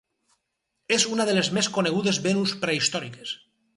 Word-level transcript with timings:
És 0.95 1.03
una 1.15 1.27
de 1.31 1.35
les 1.39 1.49
més 1.57 1.69
conegudes 1.77 2.21
Venus 2.25 2.55
prehistòriques. 2.65 3.37